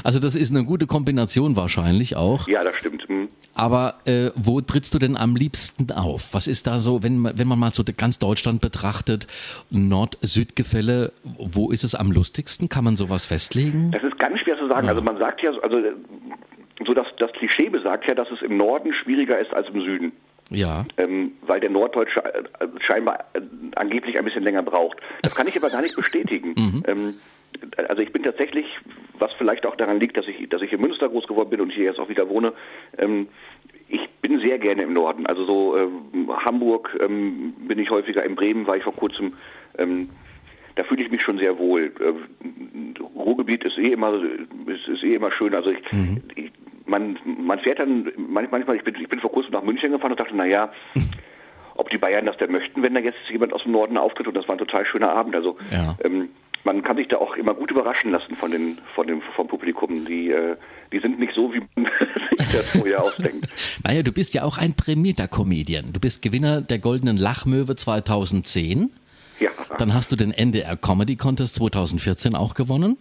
Also 0.04 0.20
das 0.20 0.36
ist 0.36 0.50
eine 0.52 0.62
gute 0.64 0.86
Kombination 0.86 1.56
wahrscheinlich 1.56 2.14
auch. 2.14 2.46
ja, 2.46 2.62
das 2.62 2.76
stimmt. 2.76 3.02
Hm. 3.08 3.28
Aber 3.54 3.94
äh, 4.04 4.30
wo 4.36 4.60
trittst 4.60 4.94
du 4.94 5.00
denn 5.00 5.16
am 5.16 5.34
liebsten 5.34 5.90
auf? 5.90 6.32
Was 6.32 6.46
ist 6.46 6.68
da 6.68 6.78
so, 6.78 7.02
wenn, 7.02 7.18
man- 7.18 7.36
wenn 7.36 7.48
man 7.48 7.58
mal 7.58 7.72
so 7.72 7.82
ganz 7.96 8.20
Deutschland 8.20 8.60
betrachtet, 8.60 9.26
Nord-Süd-Gefälle, 9.70 11.12
wo 11.38 11.72
ist 11.72 11.82
es 11.82 11.96
am 11.96 12.12
lustigsten? 12.12 12.68
Kann 12.68 12.84
man 12.84 12.94
sowas 12.94 13.26
festlegen? 13.26 13.90
Das 13.90 14.04
ist 14.04 14.16
ganz 14.20 14.38
schwer 14.40 14.56
zu 14.56 14.68
sagen. 14.68 14.88
Also 14.88 15.02
man 15.02 15.18
sagt 15.18 15.42
ja, 15.42 15.50
also 15.60 15.78
äh, 15.78 15.92
so 16.84 16.94
das, 16.94 17.06
das 17.18 17.32
Klischee 17.32 17.68
besagt 17.68 18.06
ja, 18.06 18.14
dass 18.14 18.30
es 18.30 18.42
im 18.42 18.56
Norden 18.56 18.92
schwieriger 18.92 19.38
ist 19.38 19.52
als 19.54 19.68
im 19.68 19.80
Süden. 19.82 20.12
Ja. 20.48 20.84
ähm, 20.96 21.32
weil 21.42 21.58
der 21.58 21.70
Norddeutsche 21.70 22.22
äh, 22.24 22.42
scheinbar 22.78 23.24
äh, 23.34 23.40
angeblich 23.74 24.16
ein 24.16 24.24
bisschen 24.24 24.44
länger 24.44 24.62
braucht. 24.62 24.98
Das 25.22 25.34
kann 25.34 25.48
ich 25.48 25.56
aber 25.56 25.70
gar 25.70 25.82
nicht 25.82 25.96
bestätigen. 25.96 26.82
Ähm, 26.86 27.14
also 27.88 28.02
ich 28.02 28.12
bin 28.12 28.22
tatsächlich, 28.22 28.66
was 29.18 29.32
vielleicht 29.38 29.66
auch 29.66 29.76
daran 29.76 29.98
liegt, 29.98 30.16
dass 30.18 30.26
ich, 30.28 30.48
dass 30.48 30.62
ich 30.62 30.72
in 30.72 30.80
Münster 30.80 31.08
groß 31.08 31.26
geworden 31.26 31.50
bin 31.50 31.60
und 31.60 31.72
hier 31.72 31.84
jetzt 31.84 31.98
auch 31.98 32.08
wieder 32.08 32.28
wohne, 32.28 32.52
ähm, 32.98 33.28
ich 33.88 34.08
bin 34.20 34.40
sehr 34.40 34.58
gerne 34.58 34.82
im 34.82 34.92
Norden. 34.92 35.26
Also 35.26 35.46
so 35.46 35.76
ähm, 35.76 36.30
Hamburg 36.44 36.96
ähm, 37.00 37.54
bin 37.66 37.78
ich 37.78 37.90
häufiger, 37.90 38.24
in 38.24 38.34
Bremen 38.34 38.66
war 38.66 38.76
ich 38.76 38.82
vor 38.82 38.94
kurzem. 38.94 39.32
Ähm, 39.78 40.10
da 40.74 40.84
fühle 40.84 41.02
ich 41.04 41.10
mich 41.10 41.22
schon 41.22 41.38
sehr 41.38 41.58
wohl. 41.58 41.92
Äh, 42.00 43.02
Ruhrgebiet 43.16 43.64
ist 43.64 43.78
eh 43.78 43.92
immer 43.92 44.12
ist, 44.12 44.88
ist 44.88 45.02
eh 45.02 45.14
immer 45.14 45.30
schön. 45.30 45.54
Also 45.54 45.70
ich, 45.70 45.78
ich, 46.34 46.52
man, 46.86 47.18
man 47.24 47.58
fährt 47.60 47.78
dann 47.80 48.04
manch- 48.16 48.48
manchmal, 48.50 48.76
ich 48.76 48.84
bin, 48.84 48.94
ich 49.00 49.08
bin 49.08 49.20
vor 49.20 49.32
kurzem 49.32 49.52
nach 49.52 49.62
München 49.62 49.92
gefahren 49.92 50.12
und 50.12 50.20
dachte, 50.20 50.34
naja, 50.36 50.70
ob 51.76 51.90
die 51.90 51.98
Bayern 51.98 52.24
das 52.26 52.36
denn 52.38 52.52
möchten, 52.52 52.82
wenn 52.82 52.94
da 52.94 53.00
jetzt 53.00 53.18
jemand 53.30 53.52
aus 53.52 53.62
dem 53.64 53.72
Norden 53.72 53.98
auftritt 53.98 54.26
und 54.28 54.36
das 54.36 54.46
war 54.48 54.54
ein 54.54 54.58
total 54.58 54.86
schöner 54.86 55.12
Abend. 55.14 55.34
Also 55.36 55.56
Ja. 55.70 55.96
ähm, 56.04 56.28
man 56.64 56.82
kann 56.82 56.96
sich 56.96 57.06
da 57.06 57.18
auch 57.18 57.36
immer 57.36 57.54
gut 57.54 57.70
überraschen 57.70 58.10
lassen 58.10 58.34
von 58.36 58.50
den 58.50 58.78
von 58.96 59.06
dem 59.06 59.20
vom 59.36 59.46
Publikum. 59.46 60.04
Die 60.04 60.30
äh, 60.30 60.56
die 60.92 60.98
sind 61.00 61.18
nicht 61.20 61.32
so, 61.34 61.52
wie 61.54 61.60
man 61.76 61.86
sich 62.38 62.52
das 62.52 62.70
vorher 62.70 63.02
ausdenkt. 63.02 63.46
Naja, 63.84 64.02
du 64.02 64.10
bist 64.10 64.34
ja 64.34 64.42
auch 64.42 64.58
ein 64.58 64.74
prämierter 64.74 65.28
Comedian. 65.28 65.92
Du 65.92 66.00
bist 66.00 66.22
Gewinner 66.22 66.60
der 66.62 66.78
Goldenen 66.80 67.16
Lachmöwe 67.16 67.76
2010. 67.76 68.90
Ja. 69.40 69.50
Dann 69.78 69.92
hast 69.94 70.10
du 70.12 70.16
den 70.16 70.32
NDR 70.32 70.76
Comedy 70.76 71.16
Contest 71.16 71.56
2014 71.56 72.34
auch 72.34 72.54
gewonnen. 72.54 72.96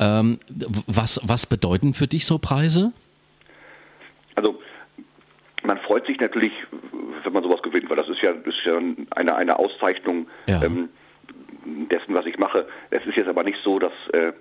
Ähm, 0.00 0.38
w- 0.48 0.66
was, 0.86 1.20
was 1.24 1.46
bedeuten 1.46 1.94
für 1.94 2.06
dich 2.06 2.26
so 2.26 2.38
Preise? 2.38 2.92
Also 4.34 4.60
man 5.64 5.78
freut 5.78 6.06
sich 6.06 6.18
natürlich, 6.20 6.52
wenn 7.24 7.32
man 7.32 7.42
sowas 7.42 7.62
gewinnt, 7.62 7.88
weil 7.90 7.96
das 7.96 8.08
ist 8.08 8.20
ja, 8.22 8.30
ist 8.32 8.56
ja 8.64 8.78
eine, 9.16 9.34
eine 9.36 9.58
Auszeichnung 9.58 10.26
Ja. 10.46 10.62
ähm, 10.62 10.88
dessen, 11.90 12.14
was 12.14 12.26
ich 12.26 12.38
mache. 12.38 12.66
Es 12.90 13.04
ist 13.06 13.16
jetzt 13.16 13.28
aber 13.28 13.42
nicht 13.44 13.58
so, 13.64 13.78
dass, 13.78 13.92
äh, 14.12 14.32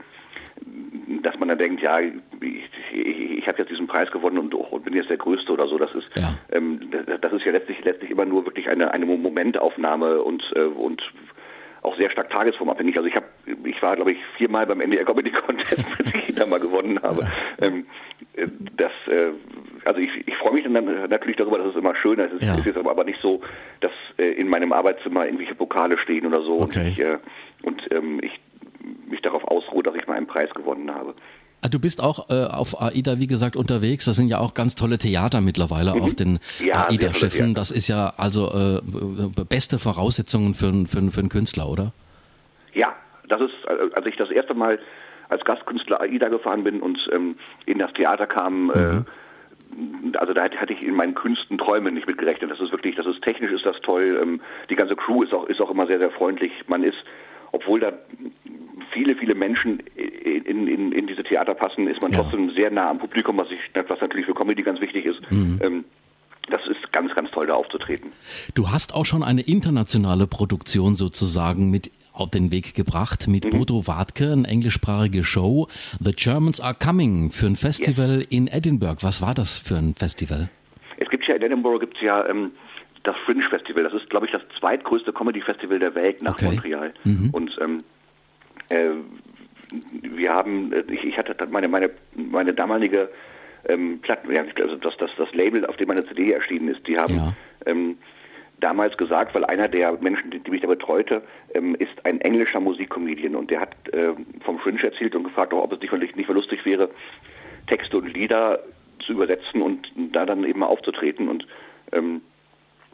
dass 1.24 1.38
man 1.40 1.50
dann 1.50 1.58
denkt, 1.58 1.82
ja, 1.82 2.00
ich, 2.42 2.70
ich, 2.94 3.38
ich 3.40 3.48
habe 3.48 3.60
jetzt 3.60 3.70
diesen 3.72 3.88
Preis 3.88 4.10
gewonnen 4.12 4.38
und, 4.38 4.54
und 4.54 4.84
bin 4.84 4.94
jetzt 4.96 5.10
der 5.10 5.18
Größte 5.18 5.52
oder 5.52 5.68
so. 5.68 5.78
Das 5.78 5.94
ist, 5.96 6.10
Ja. 6.16 6.34
ähm, 6.52 6.80
das, 7.22 7.34
ist 7.34 7.46
ja 7.46 7.52
letztlich, 7.52 7.84
letztlich 7.84 8.12
immer 8.12 8.26
nur 8.26 8.46
wirklich 8.46 8.68
eine, 8.70 8.92
eine 8.92 9.06
Momentaufnahme 9.06 10.22
und, 10.22 10.44
äh, 10.56 10.62
und 10.64 11.02
auch 11.84 11.98
sehr 11.98 12.10
stark 12.10 12.30
tagesformabhängig. 12.30 12.98
Also 12.98 13.08
ich 13.08 13.16
habe, 13.16 13.28
ich 13.64 13.82
war 13.82 13.96
glaube 13.96 14.12
ich 14.12 14.18
viermal 14.38 14.66
beim 14.66 14.82
NDR 14.82 15.06
Comedy 15.06 15.32
Contest, 15.32 15.78
bis 16.04 16.14
ich 16.16 16.30
ihn 16.30 16.36
da 16.36 16.46
mal 16.46 16.60
gewonnen 16.60 17.00
habe. 17.02 17.30
Ähm, 17.62 17.86
äh, 18.34 18.48
das, 18.76 18.92
äh, 19.08 19.32
also 19.86 20.00
ich, 20.00 20.10
ich 20.28 20.36
freue 20.38 20.54
mich 20.54 20.64
dann 20.64 20.74
natürlich 21.10 21.38
darüber, 21.38 21.60
dass 21.60 21.68
es 21.68 21.76
immer 21.76 21.96
schön 21.96 22.20
ist. 22.20 22.34
Es 22.34 22.44
Ja. 22.46 22.56
ist 22.56 22.66
jetzt 22.66 22.78
aber 22.78 23.04
nicht 23.04 23.20
so, 23.22 23.42
dass 23.80 23.92
äh, 24.18 24.26
in 24.32 24.50
meinem 24.50 24.74
Arbeitszimmer 24.74 25.26
irgendwelche 25.26 25.56
Pokale 25.56 25.98
stehen 25.98 26.26
oder 26.26 26.42
so 26.42 26.62
Okay. 26.62 26.80
und 26.80 26.88
ich, 26.88 27.00
äh, 27.00 27.18
und 27.64 27.82
ähm, 27.94 28.20
ich 28.22 28.40
mich 29.10 29.22
darauf 29.22 29.44
ausruhe, 29.46 29.84
dass 29.84 29.96
ich 29.96 30.08
mal 30.08 30.16
einen 30.16 30.28
Preis 30.28 30.50
gewonnen 30.54 30.94
habe. 30.94 31.14
Ah, 31.62 31.70
Du 31.70 31.80
bist 31.80 32.02
auch 32.02 32.30
äh, 32.30 32.44
auf 32.46 32.80
AIDA, 32.82 33.20
wie 33.20 33.28
gesagt, 33.28 33.56
unterwegs. 33.56 34.06
Das 34.06 34.16
sind 34.16 34.28
ja 34.30 34.38
auch 34.40 34.54
ganz 34.54 34.76
tolle 34.76 34.98
Theater 35.00 35.42
mittlerweile 35.42 35.94
auf 35.94 36.14
den 36.14 36.34
Mhm. 36.34 36.66
Ja, 36.66 36.88
AIDA-Schiffen. 36.88 37.56
Das 37.56 37.72
ist 37.72 37.88
ja 37.88 38.14
also 38.18 38.48
äh, 38.54 38.82
b- 38.84 39.44
beste 39.50 39.80
Voraussetzungen 39.80 40.54
für, 40.54 40.68
einen- 40.68 40.88
für, 40.88 41.02
für 41.12 41.20
einen 41.20 41.30
Künstler, 41.30 41.68
oder? 41.68 41.94
Ja, 42.74 42.96
das 43.28 43.42
ist, 43.42 43.54
äh, 43.68 43.94
als 43.96 44.06
ich 44.06 44.16
das 44.18 44.30
erste 44.30 44.54
Mal 44.54 44.78
als 45.30 45.44
Gastkünstler 45.44 46.00
AIDA 46.02 46.30
gefahren 46.30 46.64
bin 46.64 46.80
und 46.80 47.06
ähm, 47.12 47.36
in 47.66 47.80
das 47.80 47.92
Theater 47.94 48.28
kam, 48.28 48.70
äh, 48.72 49.02
also 50.18 50.34
da 50.34 50.44
hatte 50.44 50.74
ich 50.74 50.82
in 50.82 50.94
meinen 50.96 51.16
kühnsten 51.16 51.58
Träumen 51.58 51.96
nicht 51.96 52.08
mitgerechnet. 52.08 52.50
Das 52.52 52.60
ist 52.60 52.72
wirklich, 52.72 52.96
das 52.96 53.06
ist 53.08 53.22
technisch 53.24 53.52
ist 53.52 53.66
das 53.66 53.76
toll. 53.82 54.20
Ähm, 54.24 54.42
die 54.70 54.76
ganze 54.76 54.96
Crew 54.96 55.24
ist 55.24 55.34
auch, 55.34 55.46
ist 55.48 55.60
auch 55.60 55.70
immer 55.72 55.86
sehr, 55.88 56.00
sehr 56.00 56.12
freundlich. 56.12 56.52
Man 56.68 56.84
ist, 56.84 56.98
obwohl 57.52 57.80
da 57.82 57.92
viele, 58.98 59.16
viele 59.16 59.36
Menschen 59.36 59.80
in, 59.96 60.68
in, 60.68 60.92
in 60.92 61.08
diese 61.08 61.24
Theater 61.24 61.54
passen, 61.54 61.88
ist 61.88 62.02
man 62.02 62.12
Ja. 62.12 62.22
trotzdem 62.22 62.52
sehr 62.58 62.72
nah 62.72 62.90
am 62.90 62.98
Publikum, 62.98 63.38
was, 63.38 63.48
ich, 63.52 63.60
was 63.88 64.02
natürlich 64.02 64.26
für 64.26 64.34
Comedy 64.34 64.64
ganz 64.64 64.82
wichtig 64.82 65.06
ist. 65.06 65.20
Ähm, 65.32 65.86
das 66.50 66.62
ist 66.68 66.92
ganz, 66.94 67.14
ganz 67.14 67.30
toll, 67.32 67.48
da 67.48 67.54
aufzutreten. 67.56 68.12
Du 68.56 68.70
hast 68.72 68.94
auch 68.96 69.06
schon 69.06 69.22
eine 69.22 69.42
internationale 69.42 70.26
Produktion 70.28 70.96
sozusagen 70.96 71.70
mit 71.70 71.92
auf 72.14 72.32
den 72.32 72.52
Weg 72.52 72.74
gebracht 72.74 73.28
mit 73.28 73.50
Bodo 73.52 73.86
Wartke, 73.86 74.32
eine 74.32 74.48
englischsprachige 74.48 75.24
Show. 75.24 75.68
The 76.04 76.14
Germans 76.14 76.60
are 76.60 76.74
coming 76.74 77.32
für 77.32 77.46
ein 77.46 77.56
Festival 77.56 78.26
in 78.30 78.48
Edinburgh. 78.48 79.04
Was 79.04 79.22
war 79.22 79.36
das 79.36 79.58
für 79.60 79.76
ein 79.76 79.94
Festival? 79.94 80.50
Es 80.98 81.10
gibt 81.10 81.28
ja 81.28 81.36
in 81.36 81.44
Edinburgh 81.44 81.80
gibt's 81.80 82.00
ja 82.02 82.28
ähm, 82.28 82.52
das 83.04 83.16
Fringe 83.26 83.44
Festival. 83.44 83.84
Das 83.84 83.94
ist, 83.94 84.10
glaube 84.10 84.26
ich, 84.26 84.32
das 84.32 84.42
zweitgrößte 84.60 85.14
Comedy 85.14 85.42
Festival 85.42 85.78
der 85.80 85.94
Welt 85.94 86.22
nach 86.24 86.32
Okay. 86.34 86.46
Montreal. 86.46 86.94
Und 87.34 87.52
ähm, 87.64 87.84
äh, 88.70 88.90
wir 90.02 90.34
haben, 90.34 90.72
äh, 90.74 90.84
ich, 90.92 91.04
ich 91.04 91.18
hatte 91.18 91.36
meine 91.50 91.68
meine 91.68 91.90
meine 92.16 92.54
damalige 92.54 93.10
ähm, 93.68 94.00
Platten, 94.02 94.32
ja, 94.34 94.44
also 94.62 94.76
das, 94.78 94.96
das 94.98 95.12
das 95.18 95.34
Label, 95.34 95.66
auf 95.66 95.76
dem 95.78 95.88
meine 95.88 96.06
CD 96.06 96.32
erschienen 96.32 96.70
ist, 96.70 96.88
die 96.88 96.98
haben 96.98 97.16
Ja. 97.16 97.34
ähm, 97.66 97.98
damals 98.60 98.98
gesagt, 98.98 99.36
weil 99.36 99.46
einer 99.46 99.68
der 99.68 99.98
Menschen, 100.02 100.32
die, 100.32 100.40
die 100.40 100.52
mich 100.52 100.62
da 100.62 100.68
betreute, 100.68 101.22
ähm, 101.54 101.76
ist 101.76 102.06
ein 102.06 102.20
englischer 102.22 102.60
Musikcomedian 102.60 103.36
und 103.36 103.52
der 103.52 103.62
hat 103.62 103.76
ähm, 103.94 104.26
vom 104.44 104.58
Fringe 104.60 104.82
erzählt 104.84 105.16
und 105.16 105.24
gefragt, 105.26 105.54
ob 105.54 105.72
es 105.72 105.80
nicht, 105.80 106.16
nicht 106.16 106.28
mal 106.28 106.34
lustig 106.36 106.66
wäre, 106.66 106.90
Texte 107.68 107.98
und 107.98 108.14
Lieder 108.14 108.60
zu 109.06 109.14
übersetzen 109.14 109.62
und 109.62 109.88
da 110.12 110.26
dann 110.26 110.44
eben 110.44 110.60
mal 110.60 110.68
aufzutreten 110.68 111.30
und 111.30 111.46
ähm, 111.92 112.22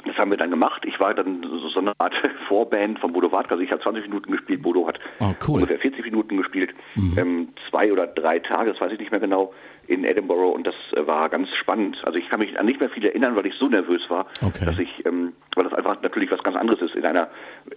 das 0.06 0.16
haben 0.18 0.32
wir 0.32 0.38
dann 0.38 0.52
gemacht. 0.52 0.84
Ich 0.86 1.00
war 1.00 1.14
dann 1.14 1.44
so, 1.74 1.80
eine 1.80 1.94
Art 2.00 2.14
Vorband 2.48 3.00
von 3.00 3.14
Bodo 3.14 3.32
Wartke. 3.32 3.52
Also 3.52 3.64
ich 3.64 3.72
habe 3.72 3.82
20 3.82 4.04
Minuten 4.06 4.32
gespielt, 4.32 4.62
Bodo 4.62 4.88
hat 4.88 5.00
Oh, 5.20 5.34
cool. 5.48 5.56
ungefähr 5.62 5.80
40 5.80 6.04
Minuten 6.04 6.38
gespielt. 6.38 6.74
Ähm, 7.18 7.50
zwei 7.70 7.92
oder 7.92 8.08
drei 8.08 8.40
Tage, 8.40 8.72
das 8.72 8.82
weiß 8.82 8.92
ich 8.94 9.00
nicht 9.00 9.12
mehr 9.12 9.20
genau, 9.20 9.54
in 9.88 10.06
Edinburgh 10.06 10.52
und 10.56 10.66
das 10.66 10.76
äh, 10.96 11.06
war 11.06 11.28
ganz 11.30 11.50
spannend. 11.56 11.98
Also 12.06 12.18
ich 12.18 12.30
kann 12.30 12.40
mich 12.40 12.58
an 12.60 12.66
nicht 12.66 12.80
mehr 12.80 12.90
viel 12.90 13.06
erinnern, 13.06 13.36
weil 13.36 13.46
ich 13.48 13.54
so 13.60 13.68
nervös 13.68 14.02
war, 14.10 14.28
Okay. 14.42 14.66
dass 14.66 14.78
ich, 14.80 15.06
ähm, 15.06 15.34
weil 15.56 15.66
das 15.66 15.74
einfach 15.74 16.02
natürlich 16.02 16.32
was 16.32 16.42
ganz 16.44 16.58
anderes 16.58 16.82
ist. 16.82 16.96
In 16.96 17.06
einer 17.06 17.28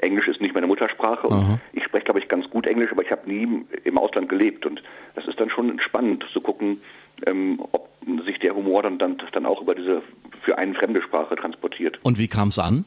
Englisch 0.00 0.28
ist 0.28 0.40
nicht 0.40 0.54
meine 0.54 0.66
Muttersprache 0.68 1.26
und 1.26 1.36
Aha. 1.36 1.58
ich 1.72 1.82
spreche, 1.84 2.04
glaube 2.04 2.20
ich, 2.20 2.28
ganz 2.28 2.48
gut 2.50 2.66
Englisch, 2.66 2.92
aber 2.92 3.02
ich 3.02 3.10
habe 3.10 3.28
nie 3.28 3.64
im 3.84 3.98
Ausland 3.98 4.28
gelebt 4.28 4.66
und 4.66 4.82
das 5.14 5.26
ist 5.26 5.40
dann 5.40 5.50
schon 5.50 5.80
spannend 5.80 6.24
zu 6.32 6.40
gucken, 6.40 6.80
ähm, 7.26 7.60
ob 7.72 7.88
sich 8.26 8.38
der 8.40 8.54
Humor 8.54 8.82
dann, 8.82 8.98
dann, 8.98 9.16
dann 9.32 9.46
auch 9.46 9.62
über 9.62 9.74
diese 9.74 10.02
für 10.44 10.58
einen 10.58 10.74
fremde 10.74 11.02
Sprache 11.02 11.34
transportiert. 11.36 11.98
Und 12.02 12.18
wie 12.18 12.28
kam 12.28 12.48
es 12.48 12.58
an? 12.58 12.84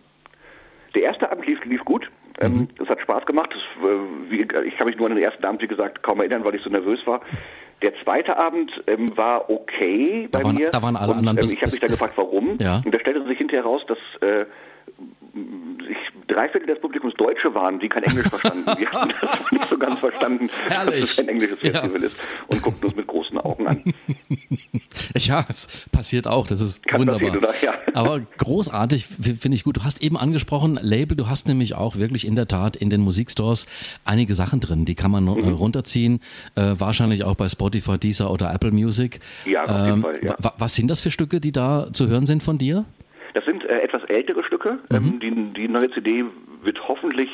Der 0.95 1.03
erste 1.03 1.31
Abend 1.31 1.45
lief, 1.47 1.63
lief 1.65 1.83
gut. 1.85 2.09
Ähm, 2.41 2.69
Es 2.81 2.87
hat 2.87 3.01
Spaß 3.01 3.25
gemacht. 3.25 3.49
Das, 3.53 3.89
äh, 3.89 3.97
wie, 4.29 4.41
ich 4.67 4.77
kann 4.77 4.87
mich 4.87 4.97
nur 4.97 5.07
an 5.09 5.15
den 5.15 5.23
ersten 5.23 5.43
Abend, 5.45 5.61
wie 5.61 5.67
gesagt, 5.67 6.01
kaum 6.03 6.19
erinnern, 6.19 6.43
weil 6.45 6.55
ich 6.55 6.61
so 6.63 6.69
nervös 6.69 6.99
war. 7.05 7.21
Der 7.81 7.93
zweite 8.03 8.37
Abend 8.37 8.71
ähm, 8.87 9.15
war 9.17 9.49
okay 9.49 10.27
bei 10.31 10.39
Da 10.39 10.45
waren- 10.45 10.55
mir. 10.55 10.69
da 10.71 10.81
waren 10.81 10.95
alle 10.95 11.11
und, 11.11 11.17
anderen 11.19 11.37
ähm, 11.39 11.43
Ich 11.45 11.61
habe 11.61 11.71
mich 11.71 11.79
dann 11.81 11.91
gefragt, 11.91 12.13
warum. 12.17 12.57
Ja. 12.59 12.81
Und 12.85 12.93
da 12.95 12.99
stellte 12.99 13.25
sich 13.25 13.37
hinterher 13.37 13.63
raus, 13.65 13.81
dass 13.87 13.97
äh, 14.21 14.45
sich 15.87 15.97
drei 16.27 16.49
Viertel 16.49 16.67
des 16.67 16.79
Publikums 16.79 17.13
Deutsche 17.15 17.53
waren, 17.53 17.79
die 17.79 17.87
kein 17.89 18.03
Englisch 18.03 18.27
verstanden. 18.27 18.65
Die 18.79 18.87
haben 18.87 19.11
das 19.21 19.51
nicht 19.51 19.69
so 19.69 19.77
ganz 19.77 19.99
verstanden, 19.99 20.49
Herrlich. 20.67 21.01
dass 21.01 21.11
es 21.11 21.19
ein 21.19 21.27
englisches 21.29 21.59
Ja. 21.61 21.71
Festival 21.71 22.03
ist 22.03 22.17
und 22.47 22.61
guckten 22.61 22.85
uns 22.87 22.95
mit 22.95 23.07
Augen 23.49 23.67
an. 23.67 23.83
ja, 25.17 25.45
es 25.49 25.67
passiert 25.91 26.27
auch, 26.27 26.47
das 26.47 26.61
ist 26.61 26.83
Kann 26.85 27.01
wunderbar. 27.01 27.37
oder? 27.37 27.53
Ja. 27.61 27.73
Aber 27.93 28.19
großartig, 28.19 29.07
finde 29.07 29.55
ich 29.55 29.63
gut. 29.63 29.77
Du 29.77 29.83
hast 29.83 30.01
eben 30.01 30.17
angesprochen, 30.17 30.79
Label, 30.81 31.15
du 31.17 31.27
hast 31.27 31.47
nämlich 31.47 31.75
auch 31.75 31.95
wirklich 31.97 32.25
in 32.25 32.35
der 32.35 32.47
Tat 32.47 32.75
in 32.75 32.89
den 32.89 33.01
Musikstores 33.01 33.67
einige 34.05 34.35
Sachen 34.35 34.59
drin, 34.59 34.85
die 34.85 34.95
kann 34.95 35.11
man 35.11 35.25
Mhm. 35.25 35.43
äh, 35.43 35.49
runterziehen, 35.49 36.21
äh, 36.55 36.73
wahrscheinlich 36.77 37.23
auch 37.23 37.35
bei 37.35 37.49
Spotify, 37.49 37.97
Deezer 37.97 38.31
oder 38.31 38.53
Apple 38.53 38.71
Music. 38.71 39.19
Ähm, 39.45 39.51
Ja, 39.51 39.63
auf 39.65 39.85
jeden 39.87 40.01
Fall, 40.01 40.15
ja. 40.23 40.35
wa- 40.39 40.53
Was 40.57 40.75
sind 40.75 40.87
das 40.89 41.01
für 41.01 41.11
Stücke, 41.11 41.39
die 41.39 41.51
da 41.51 41.89
zu 41.93 42.07
hören 42.07 42.25
sind 42.25 42.43
von 42.43 42.57
dir? 42.57 42.85
Das 43.33 43.45
sind 43.45 43.63
äh, 43.65 43.79
etwas 43.81 44.03
ältere 44.05 44.43
Stücke. 44.43 44.79
Ähm, 44.91 45.19
die, 45.21 45.31
die 45.53 45.67
neue 45.67 45.89
CD 45.91 46.23
wird 46.63 46.79
hoffentlich 46.87 47.29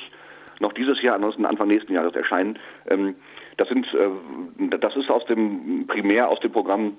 noch 0.60 0.74
dieses 0.74 1.02
Jahr, 1.02 1.16
ansonsten 1.16 1.46
Anfang 1.46 1.68
nächsten 1.68 1.94
Jahres 1.94 2.16
erscheinen. 2.16 2.58
Ähm, 2.90 3.16
das 3.58 3.70
sind, 3.70 3.86
äh, 3.94 4.78
das 4.78 4.96
ist 4.96 5.10
aus 5.10 5.26
dem 5.26 5.88
primär 5.88 6.30
aus 6.30 6.40
dem 6.40 6.52
Programm 6.52 6.98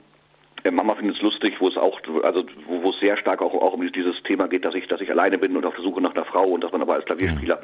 äh, 0.65 0.71
Mama 0.71 0.95
findet 0.95 1.17
es 1.17 1.23
lustig, 1.23 1.55
wo 1.61 1.69
es 1.69 1.77
auch, 1.77 2.01
also 2.23 2.45
wo, 2.67 2.83
wo 2.83 2.91
es 2.91 3.01
sehr 3.01 3.17
stark 3.17 3.43
auch, 3.43 3.55
auch 3.55 3.75
um 3.75 3.93
dieses 3.93 4.23
Thema 4.25 4.49
geht, 4.49 4.65
dass 4.65 4.75
ich, 4.75 4.87
dass 4.89 5.01
ich 5.01 5.11
alleine 5.11 5.39
bin 5.39 5.57
und 5.57 5.67
auf 5.67 5.75
der 5.75 5.85
Suche 5.85 6.01
nach 6.01 6.15
einer 6.15 6.25
Frau 6.25 6.45
und 6.45 6.65
dass 6.65 6.73
man 6.73 6.83
aber 6.83 6.95
als 6.95 7.05
Klavierspieler 7.05 7.61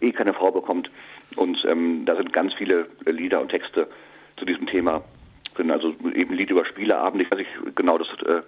eh 0.00 0.12
keine 0.12 0.34
Frau 0.34 0.50
bekommt. 0.50 0.90
Und 1.36 1.64
ähm, 1.68 2.04
da 2.04 2.16
sind 2.16 2.32
ganz 2.32 2.54
viele 2.54 2.88
äh, 3.06 3.10
Lieder 3.10 3.40
und 3.40 3.50
Texte 3.50 3.88
zu 4.36 4.44
diesem 4.44 4.66
Thema 4.66 5.02
drin. 5.54 5.70
Also 5.70 5.94
eben 6.14 6.32
ein 6.32 6.38
Lied 6.38 6.50
über 6.50 6.66
Spieleabend, 6.66 7.22
ich 7.22 7.30
weiß 7.30 7.38
nicht 7.38 7.76
genau, 7.76 7.98
das 7.98 8.08
äh, 8.26 8.42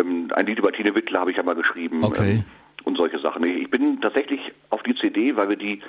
ähm, 0.00 0.30
ein 0.34 0.46
Lied 0.46 0.58
über 0.58 0.72
Tine 0.72 0.94
Wittler 0.94 1.20
habe 1.20 1.30
ich 1.30 1.36
ja 1.36 1.42
mal 1.42 1.54
geschrieben. 1.54 2.02
Okay. 2.02 2.30
Ähm, 2.30 2.44
und 2.84 2.96
solche 2.96 3.18
Sachen. 3.18 3.44
Ich 3.44 3.70
bin 3.70 4.00
tatsächlich 4.00 4.40
auf 4.70 4.82
die 4.82 4.94
CD, 4.94 5.36
weil 5.36 5.50
wir 5.50 5.56
die, 5.56 5.82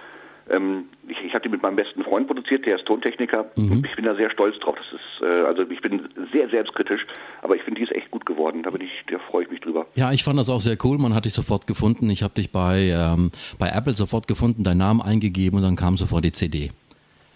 ähm, 0.52 0.86
ich, 1.08 1.18
ich 1.24 1.34
habe 1.34 1.42
die 1.42 1.50
mit 1.50 1.62
meinem 1.62 1.76
besten 1.76 2.04
Freund 2.04 2.28
produziert, 2.28 2.66
der 2.66 2.78
ist 2.78 2.86
Tontechniker. 2.86 3.46
Und 3.56 3.86
ich 3.86 3.96
bin 3.96 4.06
da 4.06 4.16
sehr 4.16 4.32
stolz 4.32 4.58
drauf. 4.60 4.76
Das 4.76 5.00
ist, 5.00 5.28
äh, 5.28 5.46
also 5.46 5.70
ich 5.70 5.82
bin 5.82 6.08
sehr 6.34 6.50
selbstkritisch, 6.50 7.06
aber 7.42 7.56
ich 7.56 7.64
finde, 7.64 7.80
die 7.80 7.86
ist 7.86 7.96
echt 7.96 8.12
gut 8.12 8.26
geworden. 8.26 8.64
Da 8.64 8.72
da 8.72 9.20
freue 9.30 9.44
ich 9.44 9.52
mich 9.52 9.62
drüber. 9.62 9.86
Ja, 9.96 10.12
ich 10.12 10.24
fand 10.24 10.40
das 10.40 10.50
auch 10.50 10.62
sehr 10.62 10.78
cool. 10.84 10.98
Man 10.98 11.14
hat 11.14 11.26
dich 11.26 11.34
sofort 11.34 11.68
gefunden. 11.68 12.10
Ich 12.10 12.24
habe 12.24 12.34
dich 12.34 12.52
bei, 12.52 12.94
ähm, 12.94 13.32
bei 13.58 13.70
Apple 13.70 13.94
sofort 13.94 14.28
gefunden, 14.28 14.64
deinen 14.64 14.78
Namen 14.78 15.02
eingegeben 15.02 15.58
und 15.58 15.64
dann 15.64 15.76
kam 15.76 15.98
sofort 15.98 16.24
die 16.24 16.32
CD. 16.32 16.72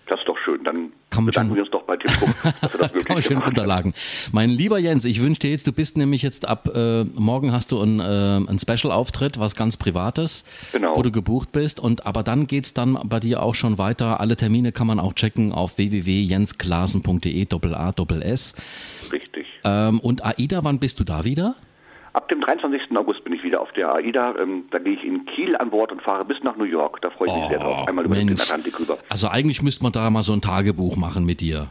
Das 0.07 0.19
ist 0.19 0.27
doch 0.27 0.37
schön. 0.37 0.63
Dann 0.63 0.91
Kann 1.13 1.25
man 1.25 1.33
schon- 1.33 1.53
wir 1.55 1.61
uns 1.61 1.71
doch 1.71 1.83
bei 1.83 1.97
Tim 1.97 2.11
Cook, 2.21 2.35
dass 2.61 2.73
er 2.73 2.77
das 2.79 2.91
Kann 2.91 3.03
man 3.15 3.21
schön 3.21 3.37
hat. 3.37 3.47
runterlagen. 3.47 3.93
Mein 4.31 4.49
lieber 4.49 4.79
Jens, 4.79 5.05
ich 5.05 5.21
wünsche 5.21 5.41
dir 5.41 5.51
jetzt, 5.51 5.67
du 5.67 5.71
bist 5.71 5.97
nämlich 5.97 6.21
jetzt 6.21 6.47
ab 6.47 6.69
äh, 6.75 7.03
morgen 7.03 7.51
hast 7.51 7.71
du 7.71 7.79
einen, 7.81 7.99
äh, 7.99 8.03
einen 8.03 8.59
Special-Auftritt, 8.59 9.39
was 9.39 9.55
ganz 9.55 9.77
Privates, 9.77 10.43
Genau. 10.71 10.95
wo 10.95 11.01
du 11.03 11.11
gebucht 11.11 11.51
bist. 11.51 11.79
Und 11.79 12.05
aber 12.05 12.23
dann 12.23 12.47
geht's 12.47 12.73
dann 12.73 12.97
bei 13.05 13.19
dir 13.19 13.41
auch 13.43 13.55
schon 13.55 13.77
weiter. 13.77 14.19
Alle 14.19 14.35
Termine 14.37 14.71
kann 14.71 14.87
man 14.87 14.99
auch 14.99 15.13
checken 15.13 15.51
auf 15.51 15.77
www.jensklasen.de 15.77 17.45
doppel 17.45 17.75
A 17.75 17.91
doppel 17.91 18.21
S. 18.21 18.55
Richtig. 19.11 19.45
Ähm, 19.63 19.99
und 19.99 20.23
AIDA, 20.25 20.63
wann 20.63 20.79
bist 20.79 20.99
du 20.99 21.03
da 21.03 21.23
wieder? 21.23 21.55
Ab 22.13 22.29
dem 22.29 22.41
23. 22.41 22.95
August 22.95 23.23
bin 23.23 23.33
ich 23.33 23.43
wieder 23.43 23.59
auf 23.61 23.71
der 23.73 23.93
AIDA. 23.93 24.35
Ähm, 24.41 24.65
da 24.71 24.77
gehe 24.79 24.93
ich 24.93 25.03
in 25.03 25.25
Kiel 25.25 25.55
an 25.57 25.71
Bord 25.71 25.91
und 25.91 26.01
fahre 26.01 26.23
bis 26.25 26.37
nach 26.43 26.55
New 26.55 26.63
York. 26.65 27.01
Da 27.01 27.09
freue 27.09 27.29
ich 27.29 27.35
mich 27.35 27.47
sehr 27.49 27.59
drauf. 27.59 27.87
Einmal 27.87 28.05
über 28.05 28.15
den 28.15 28.23
Oh, 28.23 28.29
Mensch. 28.31 28.41
Atlantik 28.41 28.79
rüber. 28.79 28.97
Also 29.09 29.27
eigentlich 29.29 29.61
müsste 29.63 29.83
man 29.83 29.91
da 29.93 30.09
mal 30.11 30.21
so 30.23 30.33
ein 30.33 30.41
Tagebuch 30.41 30.95
machen 30.95 31.25
mit 31.25 31.41
dir, 31.41 31.67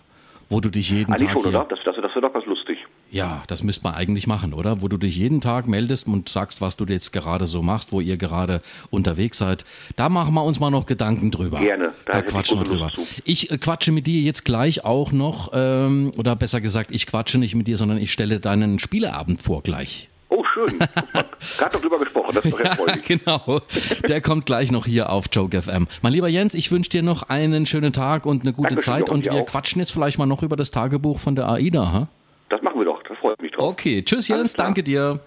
wo 0.50 0.60
du 0.60 0.68
dich 0.68 0.90
jeden 0.90 1.12
Eigentlich 1.12 1.28
Tag 1.28 1.42
schon, 1.42 1.46
oder? 1.46 1.64
Das, 1.68 1.78
das, 1.84 1.94
das 1.96 2.10
wäre 2.10 2.22
doch 2.22 2.34
was 2.34 2.44
lustig. 2.46 2.78
Ja, 3.12 3.44
das 3.46 3.62
müsste 3.62 3.84
man 3.84 3.94
eigentlich 3.94 4.26
machen, 4.26 4.52
oder? 4.54 4.80
Wo 4.82 4.88
du 4.88 4.96
dich 4.96 5.16
jeden 5.16 5.40
Tag 5.42 5.68
meldest 5.68 6.08
und 6.08 6.28
sagst, 6.30 6.60
was 6.60 6.76
du 6.76 6.86
jetzt 6.86 7.12
gerade 7.12 7.44
so 7.46 7.60
machst, 7.62 7.92
wo 7.92 8.00
ihr 8.00 8.16
gerade 8.16 8.62
unterwegs 8.90 9.38
seid. 9.38 9.64
Da 9.96 10.08
machen 10.08 10.34
wir 10.34 10.42
uns 10.42 10.58
mal 10.60 10.70
noch 10.70 10.86
Gedanken 10.86 11.30
drüber. 11.30 11.60
Gerne, 11.60 11.92
Da 12.06 12.14
da 12.14 12.22
quatschen 12.22 12.58
wir 12.58 12.64
drüber. 12.64 12.90
Ich 13.24 13.50
äh, 13.50 13.58
quatsche 13.58 13.92
mit 13.92 14.06
dir 14.08 14.20
jetzt 14.22 14.44
gleich 14.44 14.84
auch 14.84 15.12
noch, 15.12 15.52
ähm, 15.54 16.12
oder 16.16 16.34
besser 16.34 16.60
gesagt, 16.62 16.90
ich 16.90 17.06
quatsche 17.06 17.38
nicht 17.38 17.54
mit 17.54 17.68
dir, 17.68 17.76
sondern 17.76 17.98
ich 17.98 18.10
stelle 18.10 18.40
deinen 18.40 18.78
Spieleabend 18.78 19.40
vor 19.40 19.62
gleich. 19.62 20.08
Schön. 20.52 20.78
Gerade 21.58 21.72
doch 21.72 21.80
drüber 21.80 21.98
gesprochen. 21.98 22.34
Das 22.34 22.44
ist 22.44 22.52
doch 22.52 22.60
erfreulich. 22.60 23.02
genau. 23.04 23.60
Der 24.08 24.20
kommt 24.20 24.46
gleich 24.46 24.70
noch 24.70 24.86
hier 24.86 25.10
auf 25.10 25.26
Joke 25.32 25.60
FM. 25.60 25.88
Mein 26.02 26.12
lieber 26.12 26.28
Jens, 26.28 26.54
ich 26.54 26.70
wünsche 26.70 26.90
dir 26.90 27.02
noch 27.02 27.24
einen 27.24 27.66
schönen 27.66 27.92
Tag 27.92 28.26
und 28.26 28.42
eine 28.42 28.52
gute 28.52 28.70
Dankeschön, 28.70 28.92
Zeit 28.94 29.10
und 29.10 29.24
wir 29.24 29.32
auch. 29.34 29.46
quatschen 29.46 29.80
jetzt 29.80 29.92
vielleicht 29.92 30.18
mal 30.18 30.26
noch 30.26 30.42
über 30.42 30.56
das 30.56 30.70
Tagebuch 30.70 31.18
von 31.18 31.36
der 31.36 31.48
AIDA. 31.48 31.92
Ha? 31.92 32.08
Das 32.48 32.60
machen 32.62 32.78
wir 32.78 32.84
doch. 32.84 33.02
Da 33.02 33.14
freue 33.14 33.34
ich 33.34 33.42
mich 33.42 33.52
drauf. 33.52 33.70
Okay, 33.70 34.02
tschüss 34.02 34.28
Jens, 34.28 34.52
danke 34.54 34.82
dir. 34.82 35.18